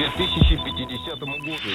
2050 0.00 1.26
году. 1.26 1.70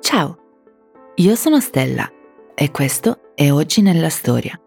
Ciao, 0.00 0.38
io 1.16 1.36
sono 1.36 1.60
Stella 1.60 2.10
e 2.54 2.70
questo 2.70 3.32
è 3.34 3.52
Oggi 3.52 3.82
nella 3.82 4.08
Storia, 4.08 4.58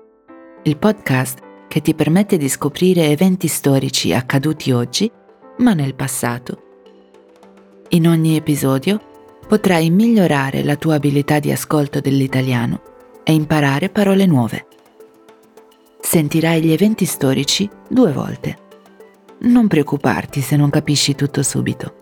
il 0.64 0.78
podcast 0.78 1.50
che 1.72 1.80
ti 1.80 1.96
permette 1.96 2.36
di 2.36 2.50
scoprire 2.50 3.08
eventi 3.08 3.48
storici 3.48 4.12
accaduti 4.14 4.74
oggi, 4.74 5.10
ma 5.59 5.75
nel 5.75 5.95
passato. 5.95 6.63
In 7.91 8.09
ogni 8.09 8.37
episodio 8.37 9.01
potrai 9.47 9.91
migliorare 9.91 10.65
la 10.65 10.77
tua 10.77 10.95
abilità 10.95 11.39
di 11.39 11.53
ascolto 11.53 12.01
dell'italiano 12.01 12.81
e 13.23 13.33
imparare 13.33 13.89
parole 13.89 14.27
nuove. 14.27 14.67
Sentirai 16.01 16.63
gli 16.63 16.73
eventi 16.73 17.05
storici 17.05 17.69
due 17.89 18.13
volte. 18.13 18.59
Non 19.39 19.69
preoccuparti 19.69 20.41
se 20.41 20.57
non 20.57 20.71
capisci 20.71 21.15
tutto 21.15 21.43
subito. 21.43 21.95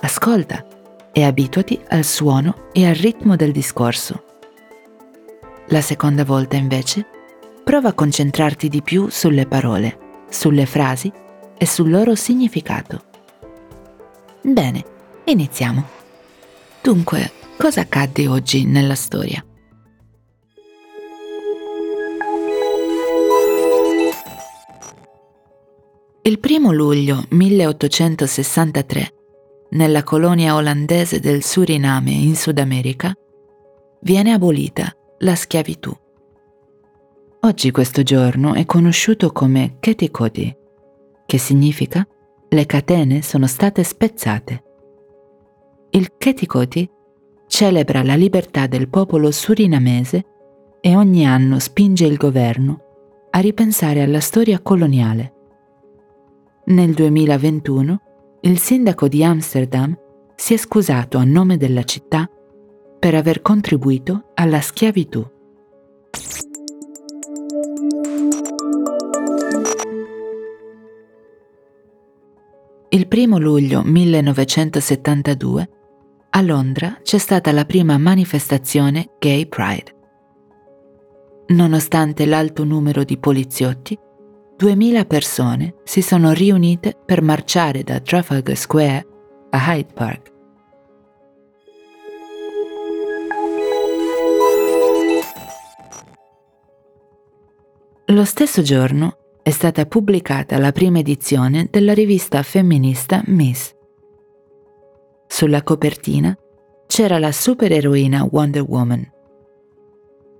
Ascolta 0.00 0.66
e 1.12 1.24
abituati 1.24 1.80
al 1.88 2.04
suono 2.04 2.68
e 2.72 2.86
al 2.86 2.94
ritmo 2.94 3.36
del 3.36 3.52
discorso. 3.52 4.24
La 5.68 5.80
seconda 5.80 6.24
volta 6.24 6.56
invece 6.56 7.06
prova 7.62 7.90
a 7.90 7.94
concentrarti 7.94 8.68
di 8.68 8.82
più 8.82 9.08
sulle 9.08 9.46
parole, 9.46 10.24
sulle 10.28 10.66
frasi 10.66 11.12
e 11.62 11.66
sul 11.66 11.90
loro 11.90 12.14
significato. 12.14 13.02
Bene, 14.40 14.82
iniziamo. 15.24 15.86
Dunque, 16.82 17.30
cosa 17.58 17.82
accadde 17.82 18.26
oggi 18.28 18.64
nella 18.64 18.94
storia? 18.94 19.44
Il 26.22 26.38
primo 26.38 26.72
luglio 26.72 27.26
1863, 27.28 29.14
nella 29.72 30.02
colonia 30.02 30.54
olandese 30.54 31.20
del 31.20 31.42
Suriname 31.42 32.12
in 32.12 32.36
Sud 32.36 32.58
America, 32.58 33.12
viene 34.00 34.32
abolita 34.32 34.96
la 35.18 35.34
schiavitù. 35.34 35.94
Oggi 37.40 37.70
questo 37.70 38.02
giorno 38.02 38.54
è 38.54 38.64
conosciuto 38.64 39.30
come 39.30 39.76
Ketikoti, 39.78 40.56
che 41.30 41.38
significa 41.38 42.04
le 42.48 42.66
catene 42.66 43.22
sono 43.22 43.46
state 43.46 43.84
spezzate. 43.84 44.64
Il 45.90 46.16
Ketikoti 46.18 46.90
celebra 47.46 48.02
la 48.02 48.16
libertà 48.16 48.66
del 48.66 48.88
popolo 48.88 49.30
surinamese 49.30 50.24
e 50.80 50.96
ogni 50.96 51.24
anno 51.24 51.60
spinge 51.60 52.04
il 52.04 52.16
governo 52.16 52.80
a 53.30 53.38
ripensare 53.38 54.02
alla 54.02 54.18
storia 54.18 54.58
coloniale. 54.58 55.34
Nel 56.64 56.94
2021 56.94 58.00
il 58.40 58.58
sindaco 58.58 59.06
di 59.06 59.22
Amsterdam 59.22 59.96
si 60.34 60.54
è 60.54 60.56
scusato 60.56 61.16
a 61.16 61.22
nome 61.22 61.56
della 61.56 61.84
città 61.84 62.28
per 62.98 63.14
aver 63.14 63.40
contribuito 63.40 64.32
alla 64.34 64.60
schiavitù. 64.60 65.24
Il 72.92 73.06
primo 73.06 73.38
luglio 73.38 73.82
1972 73.84 75.68
a 76.30 76.40
Londra 76.40 76.98
c'è 77.00 77.18
stata 77.18 77.52
la 77.52 77.64
prima 77.64 77.96
manifestazione 77.98 79.12
Gay 79.20 79.46
Pride. 79.46 79.94
Nonostante 81.50 82.26
l'alto 82.26 82.64
numero 82.64 83.04
di 83.04 83.16
poliziotti, 83.16 83.96
2000 84.56 85.04
persone 85.04 85.74
si 85.84 86.02
sono 86.02 86.32
riunite 86.32 86.98
per 87.06 87.22
marciare 87.22 87.84
da 87.84 88.00
Trafalgar 88.00 88.56
Square 88.56 89.06
a 89.50 89.72
Hyde 89.72 89.92
Park. 89.94 90.32
Lo 98.06 98.24
stesso 98.24 98.62
giorno 98.62 99.19
è 99.42 99.50
stata 99.50 99.86
pubblicata 99.86 100.58
la 100.58 100.72
prima 100.72 100.98
edizione 100.98 101.68
della 101.70 101.94
rivista 101.94 102.42
femminista 102.42 103.22
Miss. 103.26 103.74
Sulla 105.26 105.62
copertina 105.62 106.36
c'era 106.86 107.18
la 107.18 107.32
supereroina 107.32 108.26
Wonder 108.30 108.62
Woman. 108.62 109.08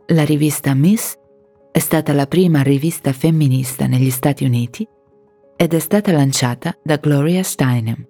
La 0.09 0.25
rivista 0.25 0.75
Miss 0.75 1.17
è 1.71 1.79
stata 1.79 2.13
la 2.13 2.27
prima 2.27 2.63
rivista 2.63 3.13
femminista 3.13 3.87
negli 3.87 4.11
Stati 4.11 4.45
Uniti 4.45 4.87
ed 5.57 5.75
è 5.75 5.79
stata 5.79 6.11
lanciata 6.13 6.77
da 6.83 6.97
Gloria 6.97 7.43
Steinem, 7.43 8.07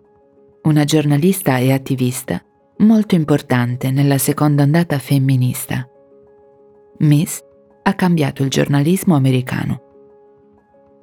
una 0.63 0.85
giornalista 0.85 1.59
e 1.59 1.73
attivista 1.73 2.43
molto 2.79 3.15
importante 3.15 3.91
nella 3.91 4.19
seconda 4.19 4.63
ondata 4.63 4.99
femminista. 4.99 5.87
Miss 6.99 7.41
ha 7.83 7.95
cambiato 7.95 8.43
il 8.43 8.51
giornalismo 8.51 9.15
americano. 9.15 9.90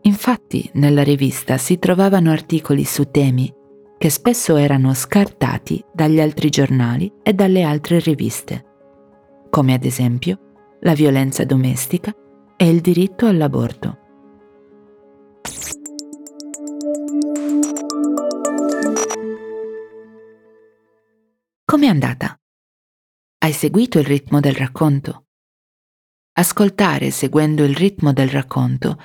Infatti 0.08 0.70
nella 0.76 1.04
rivista 1.04 1.58
si 1.58 1.80
trovavano 1.80 2.32
articoli 2.32 2.86
su 2.86 3.12
temi 3.12 3.54
che 3.98 4.10
spesso 4.10 4.56
erano 4.56 4.94
scartati 4.94 5.84
dagli 5.94 6.22
altri 6.22 6.50
giornali 6.50 7.12
e 7.22 7.34
dalle 7.34 7.64
altre 7.64 8.00
riviste, 8.00 8.64
come 9.50 9.74
ad 9.74 9.84
esempio 9.84 10.78
la 10.80 10.94
violenza 10.94 11.44
domestica 11.44 12.16
e 12.56 12.70
il 12.70 12.80
diritto 12.80 13.26
all'aborto. 13.26 13.98
Com'è 21.66 21.88
andata? 21.88 22.40
Hai 23.40 23.52
seguito 23.52 24.00
il 24.00 24.06
ritmo 24.06 24.40
del 24.40 24.56
racconto? 24.56 25.26
Ascoltare 26.32 27.12
seguendo 27.12 27.66
il 27.66 27.76
ritmo 27.76 28.14
del 28.14 28.30
racconto 28.30 28.98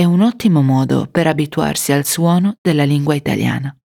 è 0.00 0.04
un 0.04 0.22
ottimo 0.22 0.62
modo 0.62 1.08
per 1.10 1.26
abituarsi 1.26 1.92
al 1.92 2.06
suono 2.06 2.56
della 2.62 2.84
lingua 2.84 3.14
italiana. 3.14 3.76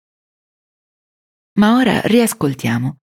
Ma 1.58 1.76
ora 1.76 2.00
riascoltiamo. 2.00 3.00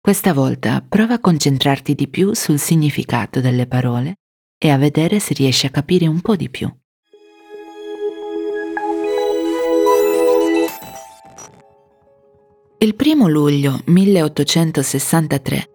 Questa 0.00 0.32
volta 0.32 0.82
prova 0.82 1.14
a 1.14 1.20
concentrarti 1.20 1.94
di 1.94 2.08
più 2.08 2.34
sul 2.34 2.58
significato 2.58 3.40
delle 3.40 3.68
parole 3.68 4.16
e 4.58 4.68
a 4.70 4.78
vedere 4.78 5.20
se 5.20 5.32
riesci 5.34 5.66
a 5.66 5.70
capire 5.70 6.08
un 6.08 6.20
po' 6.20 6.34
di 6.34 6.50
più. 6.50 6.68
Il 12.78 12.96
primo 12.96 13.28
luglio 13.28 13.80
1863 13.84 15.70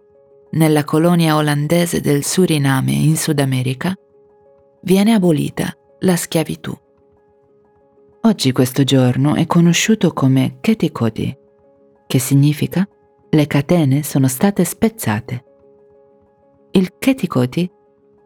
nella 0.51 0.83
colonia 0.83 1.37
olandese 1.37 2.01
del 2.01 2.25
Suriname 2.25 2.91
in 2.91 3.15
Sud 3.15 3.39
America, 3.39 3.93
viene 4.81 5.13
abolita 5.13 5.73
la 6.05 6.15
schiavitù. 6.15 6.71
Oggi 8.21 8.51
questo 8.51 8.83
giorno 8.83 9.33
è 9.35 9.47
conosciuto 9.47 10.13
come 10.13 10.57
Ketikoti, 10.61 11.35
che 12.05 12.19
significa 12.19 12.87
le 13.29 13.47
catene 13.47 14.03
sono 14.03 14.27
state 14.27 14.63
spezzate. 14.63 15.43
Il 16.71 16.93
Ketikoti 16.97 17.69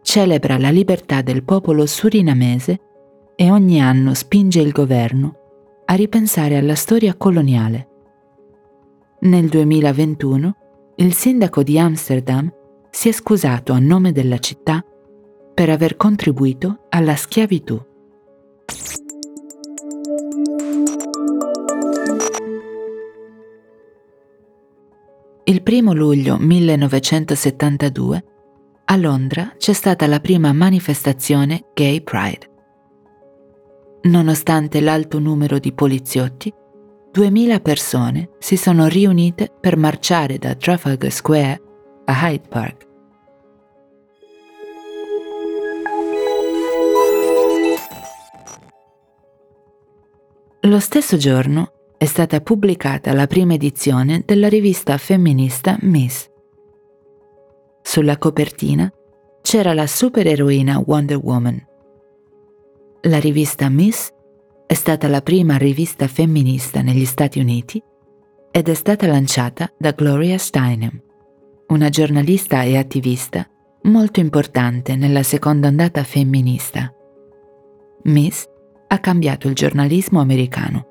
celebra 0.01 0.57
la 0.57 0.69
libertà 0.69 1.21
del 1.21 1.43
popolo 1.43 1.85
surinamese 1.85 2.79
e 3.35 3.49
ogni 3.49 3.81
anno 3.81 4.13
spinge 4.13 4.59
il 4.59 4.71
governo 4.71 5.35
a 5.85 5.93
ripensare 5.93 6.57
alla 6.57 6.75
storia 6.75 7.15
coloniale. 7.15 7.87
Nel 9.21 9.47
2021 9.47 10.55
il 10.97 11.13
sindaco 11.13 11.63
di 11.63 11.79
Amsterdam 11.79 12.51
si 12.89 13.07
è 13.07 13.11
scusato 13.13 13.71
a 13.71 13.79
nome 13.79 14.11
della 14.11 14.37
città 14.39 14.83
per 15.59 15.69
aver 15.69 15.97
contribuito 15.97 16.85
alla 16.87 17.17
schiavitù. 17.17 17.77
Il 25.43 25.61
primo 25.61 25.91
luglio 25.91 26.37
1972 26.37 28.23
a 28.85 28.95
Londra 28.95 29.53
c'è 29.57 29.73
stata 29.73 30.07
la 30.07 30.21
prima 30.21 30.53
manifestazione 30.53 31.65
Gay 31.73 32.03
Pride. 32.03 32.49
Nonostante 34.03 34.79
l'alto 34.79 35.19
numero 35.19 35.59
di 35.59 35.73
poliziotti, 35.73 36.53
2000 37.11 37.59
persone 37.59 38.29
si 38.39 38.55
sono 38.55 38.87
riunite 38.87 39.51
per 39.59 39.75
marciare 39.75 40.37
da 40.37 40.55
Trafalgar 40.55 41.11
Square 41.11 41.61
a 42.05 42.29
Hyde 42.29 42.47
Park. 42.47 42.88
Lo 50.69 50.77
stesso 50.79 51.17
giorno 51.17 51.71
è 51.97 52.05
stata 52.05 52.41
pubblicata 52.41 53.11
la 53.11 53.25
prima 53.25 53.55
edizione 53.55 54.21
della 54.23 54.47
rivista 54.47 54.99
femminista 54.99 55.75
Miss. 55.81 56.29
Sulla 57.81 58.19
copertina 58.19 58.87
c'era 59.41 59.73
la 59.73 59.87
supereroina 59.87 60.79
Wonder 60.85 61.17
Woman. 61.17 61.59
La 63.01 63.19
rivista 63.19 63.67
Miss 63.69 64.11
è 64.67 64.75
stata 64.75 65.07
la 65.07 65.21
prima 65.21 65.57
rivista 65.57 66.07
femminista 66.07 66.83
negli 66.83 67.05
Stati 67.05 67.39
Uniti 67.39 67.81
ed 68.51 68.69
è 68.69 68.73
stata 68.75 69.07
lanciata 69.07 69.73
da 69.75 69.89
Gloria 69.89 70.37
Steinem, 70.37 71.01
una 71.69 71.89
giornalista 71.89 72.61
e 72.61 72.77
attivista 72.77 73.43
molto 73.83 74.19
importante 74.19 74.95
nella 74.95 75.23
seconda 75.23 75.69
ondata 75.69 76.03
femminista. 76.03 76.93
Miss 78.03 78.45
ha 78.89 78.99
cambiato 78.99 79.47
il 79.47 79.55
giornalismo 79.55 80.19
americano 80.19 80.89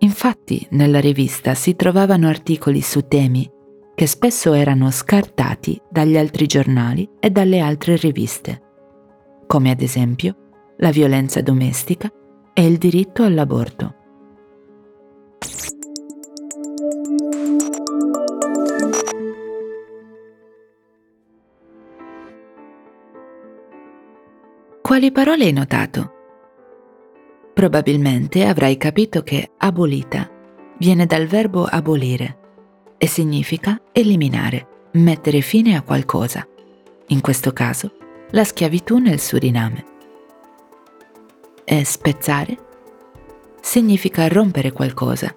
Infatti 0.00 0.64
nella 0.70 1.00
rivista 1.00 1.54
si 1.54 1.74
trovavano 1.74 2.28
articoli 2.28 2.80
su 2.82 3.06
temi 3.08 3.50
che 3.94 4.06
spesso 4.06 4.52
erano 4.52 4.92
scartati 4.92 5.80
dagli 5.90 6.16
altri 6.16 6.46
giornali 6.46 7.08
e 7.18 7.30
dalle 7.30 7.58
altre 7.58 7.96
riviste, 7.96 8.62
come 9.48 9.72
ad 9.72 9.80
esempio 9.80 10.74
la 10.76 10.90
violenza 10.90 11.40
domestica 11.40 12.08
e 12.54 12.64
il 12.64 12.78
diritto 12.78 13.24
all'aborto. 13.24 13.94
Quali 24.80 25.10
parole 25.10 25.44
hai 25.44 25.52
notato? 25.52 26.17
Probabilmente 27.58 28.46
avrai 28.46 28.76
capito 28.76 29.24
che 29.24 29.50
abolita 29.58 30.30
viene 30.78 31.06
dal 31.06 31.26
verbo 31.26 31.64
abolire 31.64 32.38
e 32.96 33.08
significa 33.08 33.82
eliminare, 33.90 34.86
mettere 34.92 35.40
fine 35.40 35.74
a 35.74 35.82
qualcosa, 35.82 36.46
in 37.08 37.20
questo 37.20 37.52
caso 37.52 37.96
la 38.30 38.44
schiavitù 38.44 38.98
nel 38.98 39.18
Suriname. 39.18 39.84
E 41.64 41.84
spezzare 41.84 42.56
significa 43.60 44.28
rompere 44.28 44.70
qualcosa. 44.70 45.36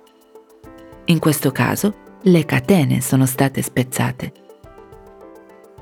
In 1.06 1.18
questo 1.18 1.52
caso 1.52 2.20
le 2.22 2.46
catene 2.46 3.02
sono 3.02 3.26
state 3.26 3.64
spezzate. 3.64 4.32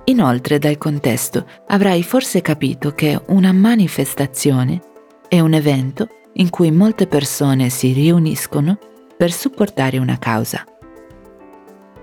Inoltre 0.06 0.57
dal 0.57 0.77
contesto 0.77 1.45
avrai 1.68 2.01
forse 2.01 2.39
capito 2.39 2.94
che 2.94 3.21
una 3.25 3.51
manifestazione 3.51 4.80
è 5.27 5.41
un 5.41 5.53
evento 5.53 6.07
in 6.33 6.49
cui 6.49 6.71
molte 6.71 7.07
persone 7.07 7.69
si 7.69 7.91
riuniscono 7.91 8.77
per 9.17 9.31
supportare 9.31 9.97
una 9.97 10.17
causa. 10.17 10.65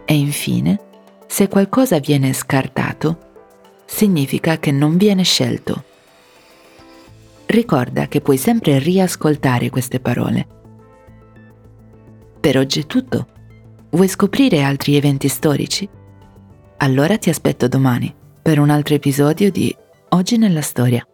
E 0.04 0.14
infine, 0.14 0.78
se 1.26 1.48
qualcosa 1.48 1.98
viene 1.98 2.32
scartato, 2.32 3.18
significa 3.86 4.58
che 4.58 4.70
non 4.70 4.96
viene 4.96 5.22
scelto. 5.22 5.84
Ricorda 7.46 8.08
che 8.08 8.20
puoi 8.20 8.36
sempre 8.36 8.78
riascoltare 8.78 9.70
queste 9.70 10.00
parole. 10.00 10.46
Per 12.40 12.58
oggi 12.58 12.80
è 12.80 12.86
tutto. 12.86 13.26
Vuoi 13.90 14.08
scoprire 14.08 14.62
altri 14.62 14.96
eventi 14.96 15.28
storici? 15.28 15.88
Allora 16.78 17.16
ti 17.16 17.30
aspetto 17.30 17.66
domani 17.68 18.14
per 18.42 18.58
un 18.58 18.70
altro 18.70 18.94
episodio 18.94 19.50
di 19.50 19.74
Oggi 20.10 20.36
nella 20.36 20.60
storia. 20.60 21.06